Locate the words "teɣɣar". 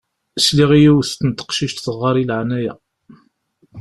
1.85-2.15